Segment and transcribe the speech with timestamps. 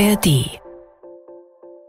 [0.00, 0.60] ARD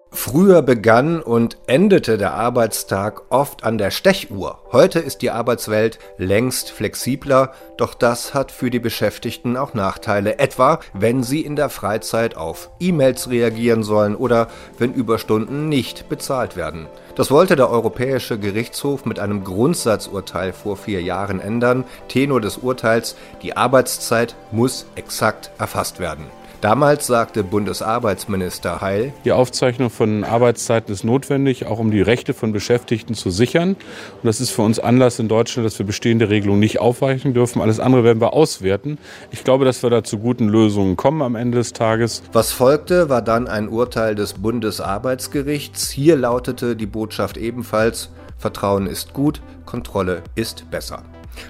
[0.09, 4.63] Früher begann und endete der Arbeitstag oft an der Stechuhr.
[4.71, 10.79] Heute ist die Arbeitswelt längst flexibler, doch das hat für die Beschäftigten auch Nachteile, etwa
[10.93, 14.47] wenn sie in der Freizeit auf E-Mails reagieren sollen oder
[14.79, 16.87] wenn Überstunden nicht bezahlt werden.
[17.13, 21.83] Das wollte der Europäische Gerichtshof mit einem Grundsatzurteil vor vier Jahren ändern.
[22.07, 26.25] Tenor des Urteils, die Arbeitszeit muss exakt erfasst werden.
[26.61, 32.51] Damals sagte Bundesarbeitsminister Heil, Die Aufzeichnung von Arbeitszeiten ist notwendig, auch um die Rechte von
[32.51, 33.69] Beschäftigten zu sichern.
[33.69, 37.61] Und das ist für uns Anlass in Deutschland, dass wir bestehende Regelungen nicht aufweichen dürfen.
[37.61, 38.97] Alles andere werden wir auswerten.
[39.31, 42.23] Ich glaube, dass wir da zu guten Lösungen kommen am Ende des Tages.
[42.33, 45.89] Was folgte, war dann ein Urteil des Bundesarbeitsgerichts.
[45.89, 51.03] Hier lautete die Botschaft ebenfalls, Vertrauen ist gut, Kontrolle ist besser.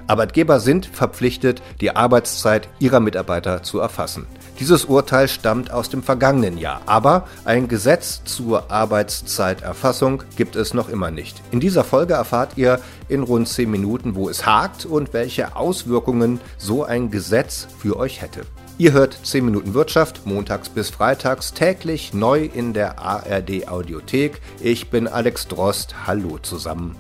[0.08, 4.28] Arbeitgeber sind verpflichtet, die Arbeitszeit ihrer Mitarbeiter zu erfassen.
[4.60, 10.90] Dieses Urteil stammt aus dem vergangenen Jahr, aber ein Gesetz zur Arbeitszeiterfassung gibt es noch
[10.90, 11.42] immer nicht.
[11.52, 16.42] In dieser Folge erfahrt ihr in rund 10 Minuten, wo es hakt und welche Auswirkungen
[16.58, 18.42] so ein Gesetz für euch hätte.
[18.78, 24.42] Ihr hört 10 Minuten Wirtschaft montags bis freitags täglich neu in der ARD Audiothek.
[24.62, 25.96] Ich bin Alex Drost.
[26.06, 26.98] Hallo zusammen.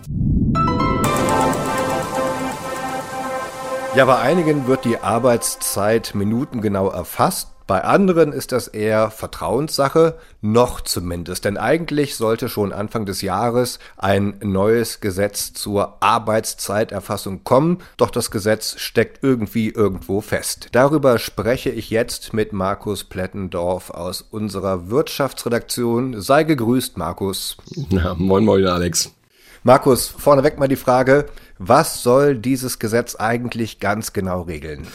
[3.95, 7.49] Ja, bei einigen wird die Arbeitszeit minutengenau erfasst.
[7.65, 11.45] Bei anderen ist das eher Vertrauenssache, noch zumindest.
[11.45, 17.79] Denn eigentlich sollte schon Anfang des Jahres ein neues Gesetz zur Arbeitszeiterfassung kommen.
[17.97, 20.69] Doch das Gesetz steckt irgendwie irgendwo fest.
[20.71, 26.21] Darüber spreche ich jetzt mit Markus Plettendorf aus unserer Wirtschaftsredaktion.
[26.21, 27.57] Sei gegrüßt, Markus.
[27.89, 29.11] Ja, moin, moin, Alex.
[29.63, 31.25] Markus, vorneweg mal die Frage,
[31.59, 34.88] was soll dieses Gesetz eigentlich ganz genau regeln?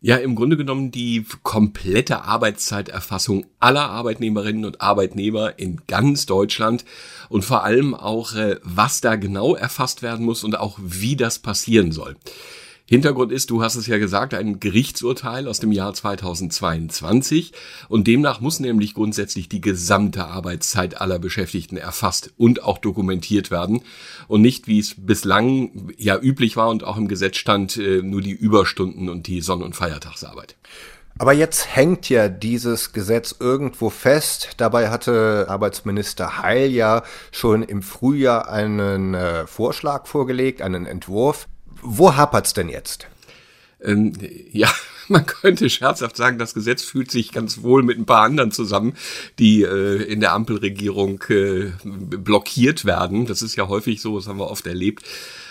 [0.00, 6.84] Ja, im Grunde genommen die komplette Arbeitszeiterfassung aller Arbeitnehmerinnen und Arbeitnehmer in ganz Deutschland
[7.28, 11.40] und vor allem auch, äh, was da genau erfasst werden muss und auch wie das
[11.40, 12.16] passieren soll.
[12.88, 17.52] Hintergrund ist, du hast es ja gesagt, ein Gerichtsurteil aus dem Jahr 2022
[17.88, 23.82] und demnach muss nämlich grundsätzlich die gesamte Arbeitszeit aller Beschäftigten erfasst und auch dokumentiert werden
[24.28, 28.22] und nicht, wie es bislang ja üblich war und auch im Gesetz stand, äh, nur
[28.22, 30.54] die Überstunden und die Sonn- und Feiertagsarbeit.
[31.18, 34.50] Aber jetzt hängt ja dieses Gesetz irgendwo fest.
[34.58, 37.02] Dabei hatte Arbeitsminister Heil ja
[37.32, 41.48] schon im Frühjahr einen äh, Vorschlag vorgelegt, einen Entwurf.
[41.82, 43.06] Wo hapert's denn jetzt?
[43.82, 44.12] Ähm,
[44.52, 44.70] ja,
[45.08, 48.96] man könnte scherzhaft sagen, das Gesetz fühlt sich ganz wohl mit ein paar anderen zusammen,
[49.38, 53.26] die äh, in der Ampelregierung äh, blockiert werden.
[53.26, 55.04] Das ist ja häufig so, das haben wir oft erlebt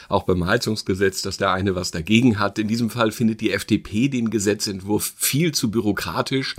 [0.10, 2.60] auch beim Heizungsgesetz, dass der eine was dagegen hat.
[2.60, 6.56] In diesem Fall findet die FDP den Gesetzentwurf viel zu bürokratisch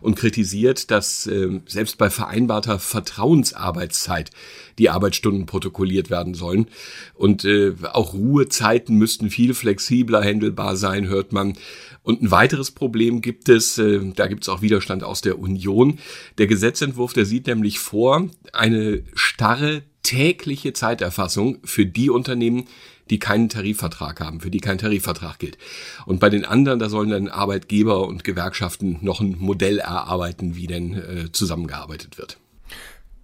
[0.00, 4.30] und kritisiert, dass äh, selbst bei vereinbarter Vertrauensarbeitszeit
[4.78, 6.66] die Arbeitsstunden protokolliert werden sollen.
[7.14, 11.54] Und äh, auch Ruhezeiten müssten viel flexibler handelbar sein, hört man.
[12.02, 15.98] Und ein weiteres Problem gibt es, äh, da gibt es auch Widerstand aus der Union.
[16.38, 22.66] Der Gesetzentwurf, der sieht nämlich vor, eine starre tägliche Zeiterfassung für die Unternehmen,
[23.10, 25.58] die keinen Tarifvertrag haben, für die kein Tarifvertrag gilt.
[26.06, 30.66] Und bei den anderen, da sollen dann Arbeitgeber und Gewerkschaften noch ein Modell erarbeiten, wie
[30.66, 32.38] denn äh, zusammengearbeitet wird.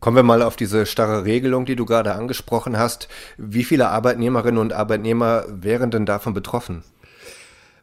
[0.01, 3.09] Kommen wir mal auf diese starre Regelung, die du gerade angesprochen hast.
[3.39, 6.83] Wie viele Arbeitnehmerinnen und Arbeitnehmer wären denn davon betroffen?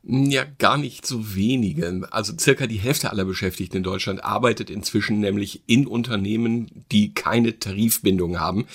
[0.06, 2.06] Ja, gar nicht so wenige.
[2.12, 7.58] Also circa die Hälfte aller Beschäftigten in Deutschland arbeitet inzwischen nämlich in Unternehmen, die keine
[7.58, 8.66] Tarifbindung haben,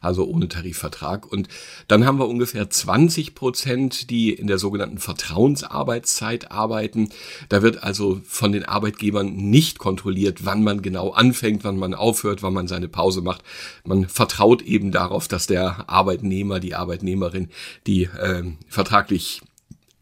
[0.00, 1.26] also ohne Tarifvertrag.
[1.26, 1.48] Und
[1.88, 7.08] dann haben wir ungefähr 20 Prozent, die in der sogenannten Vertrauensarbeitszeit arbeiten.
[7.48, 12.44] Da wird also von den Arbeitgebern nicht kontrolliert, wann man genau anfängt, wann man aufhört,
[12.44, 13.42] wann man seine Pause macht.
[13.84, 17.48] Man vertraut eben darauf, dass der Arbeitnehmer, die Arbeitnehmerin,
[17.88, 19.42] die äh, vertraglich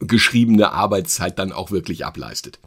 [0.07, 2.59] geschriebene Arbeitszeit dann auch wirklich ableistet.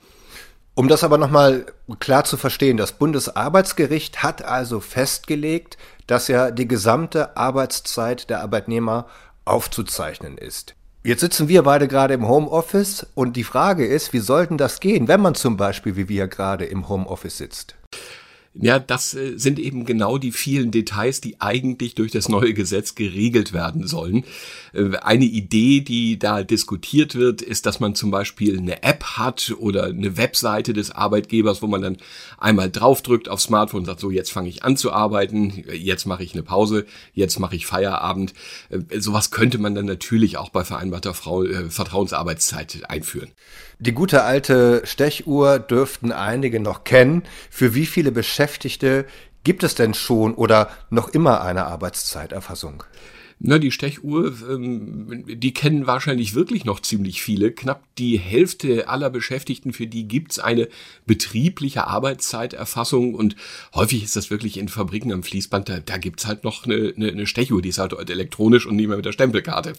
[0.74, 1.66] Um das aber nochmal
[1.98, 5.76] klar zu verstehen, das Bundesarbeitsgericht hat also festgelegt,
[6.06, 9.06] dass ja die gesamte Arbeitszeit der Arbeitnehmer
[9.44, 10.74] aufzuzeichnen ist.
[11.02, 15.08] Jetzt sitzen wir beide gerade im Homeoffice und die Frage ist, wie sollten das gehen,
[15.08, 17.74] wenn man zum Beispiel wie wir gerade im Homeoffice sitzt?
[18.60, 22.96] Ja, das äh, sind eben genau die vielen Details, die eigentlich durch das neue Gesetz
[22.96, 24.24] geregelt werden sollen.
[24.72, 29.54] Äh, eine Idee, die da diskutiert wird, ist, dass man zum Beispiel eine App hat
[29.60, 31.98] oder eine Webseite des Arbeitgebers, wo man dann
[32.36, 36.24] einmal draufdrückt aufs Smartphone und sagt, so jetzt fange ich an zu arbeiten, jetzt mache
[36.24, 36.84] ich eine Pause,
[37.14, 38.34] jetzt mache ich Feierabend.
[38.70, 43.30] Äh, sowas könnte man dann natürlich auch bei vereinbarter Frau, äh, Vertrauensarbeitszeit einführen.
[43.80, 47.22] Die gute alte Stechuhr dürften einige noch kennen.
[47.48, 49.04] Für wie viele Beschäftigte Beschäftigte
[49.44, 52.82] gibt es denn schon oder noch immer eine Arbeitszeiterfassung?
[53.40, 57.52] Na, die Stechuhr, ähm, die kennen wahrscheinlich wirklich noch ziemlich viele.
[57.52, 60.68] Knapp die Hälfte aller Beschäftigten, für die gibt's eine
[61.06, 63.14] betriebliche Arbeitszeiterfassung.
[63.14, 63.36] Und
[63.74, 67.08] häufig ist das wirklich in Fabriken am Fließband, da, da gibt's halt noch eine, eine,
[67.10, 69.74] eine Stechuhr, die ist halt elektronisch und nicht mehr mit der Stempelkarte.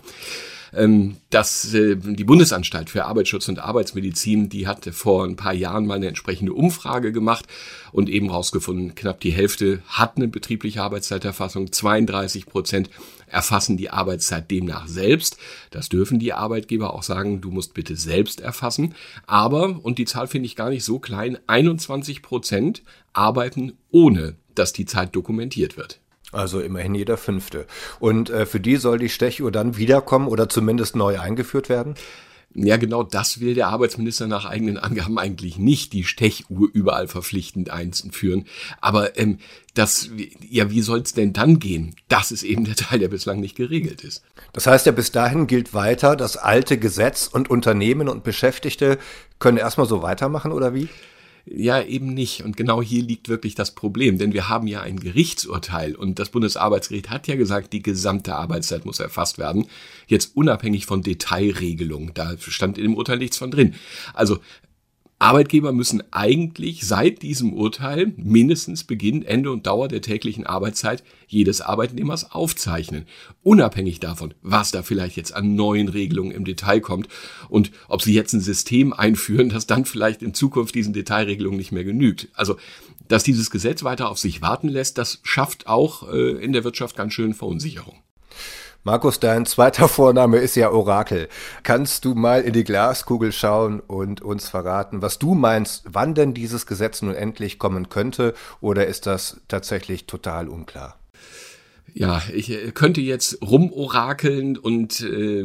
[0.71, 5.87] Ähm, dass äh, die Bundesanstalt für Arbeitsschutz und Arbeitsmedizin, die hatte vor ein paar Jahren
[5.87, 7.45] mal eine entsprechende Umfrage gemacht
[7.91, 12.91] und eben rausgefunden, knapp die Hälfte hat eine betriebliche Arbeitszeiterfassung, 32 Prozent
[13.29, 15.37] erfassen die Arbeitszeit demnach selbst.
[15.71, 18.95] Das dürfen die Arbeitgeber auch sagen, du musst bitte selbst erfassen.
[19.25, 22.83] Aber, und die Zahl finde ich gar nicht so klein, 21 Prozent
[23.13, 25.99] arbeiten ohne, dass die Zeit dokumentiert wird.
[26.31, 27.65] Also immerhin jeder fünfte.
[27.99, 31.95] Und äh, für die soll die Stechuhr dann wiederkommen oder zumindest neu eingeführt werden?
[32.55, 37.69] Ja, genau das will der Arbeitsminister nach eigenen Angaben eigentlich nicht, die Stechuhr überall verpflichtend
[37.69, 38.45] einzuführen.
[38.81, 39.37] Aber ähm,
[39.75, 40.09] das,
[40.49, 41.95] ja, wie soll es denn dann gehen?
[42.07, 44.23] Das ist eben der Teil, der bislang nicht geregelt ist.
[44.51, 48.97] Das heißt ja, bis dahin gilt weiter das alte Gesetz und Unternehmen und Beschäftigte
[49.37, 50.89] können erstmal so weitermachen oder wie?
[51.45, 52.43] Ja, eben nicht.
[52.43, 56.29] Und genau hier liegt wirklich das Problem, denn wir haben ja ein Gerichtsurteil und das
[56.29, 59.67] Bundesarbeitsgericht hat ja gesagt, die gesamte Arbeitszeit muss erfasst werden.
[60.07, 62.11] Jetzt unabhängig von Detailregelungen.
[62.13, 63.75] Da stand in dem Urteil nichts von drin.
[64.13, 64.39] Also
[65.21, 71.59] Arbeitgeber müssen eigentlich seit diesem Urteil mindestens Beginn, Ende und Dauer der täglichen Arbeitszeit jedes
[71.59, 73.05] Arbeitnehmers aufzeichnen.
[73.43, 77.09] Unabhängig davon, was da vielleicht jetzt an neuen Regelungen im Detail kommt
[77.49, 81.73] und ob sie jetzt ein System einführen, das dann vielleicht in Zukunft diesen Detailregelungen nicht
[81.73, 82.29] mehr genügt.
[82.33, 82.55] Also,
[83.09, 86.95] dass dieses Gesetz weiter auf sich warten lässt, das schafft auch äh, in der Wirtschaft
[86.95, 87.95] ganz schön Verunsicherung.
[88.83, 91.27] Markus, dein zweiter Vorname ist ja Orakel.
[91.63, 96.33] Kannst du mal in die Glaskugel schauen und uns verraten, was du meinst, wann denn
[96.33, 98.33] dieses Gesetz nun endlich kommen könnte?
[98.61, 100.98] Oder ist das tatsächlich total unklar?
[101.93, 105.43] Ja, ich äh, könnte jetzt rumorakeln und äh,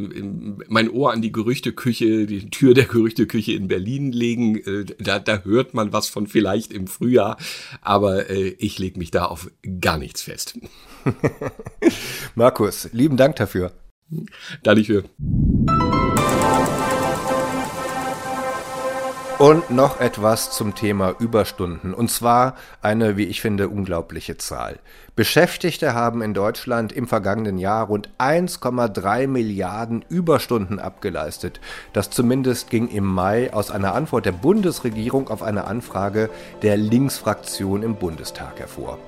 [0.67, 4.57] mein Ohr an die Gerüchteküche, die Tür der Gerüchteküche in Berlin legen.
[4.57, 7.37] Äh, da, da hört man was von vielleicht im Frühjahr,
[7.81, 9.49] aber äh, ich lege mich da auf
[9.79, 10.57] gar nichts fest.
[12.35, 13.71] Markus, lieben Dank dafür.
[14.63, 15.03] Danke für.
[19.37, 21.93] Und noch etwas zum Thema Überstunden.
[21.93, 24.79] Und zwar eine, wie ich finde, unglaubliche Zahl.
[25.17, 31.59] Beschäftigte haben in Deutschland im vergangenen Jahr rund 1,3 Milliarden Überstunden abgeleistet.
[31.91, 36.29] Das zumindest ging im Mai aus einer Antwort der Bundesregierung auf eine Anfrage
[36.61, 38.99] der Linksfraktion im Bundestag hervor.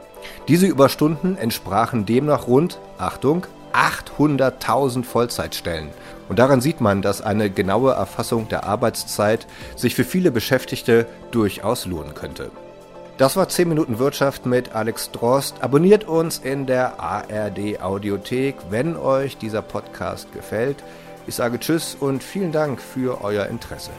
[0.49, 5.89] Diese Überstunden entsprachen demnach rund, Achtung, 800.000 Vollzeitstellen.
[6.29, 11.85] Und daran sieht man, dass eine genaue Erfassung der Arbeitszeit sich für viele Beschäftigte durchaus
[11.85, 12.51] lohnen könnte.
[13.17, 15.55] Das war 10 Minuten Wirtschaft mit Alex Drost.
[15.61, 20.83] Abonniert uns in der ARD Audiothek, wenn euch dieser Podcast gefällt.
[21.25, 23.89] Ich sage Tschüss und vielen Dank für euer Interesse.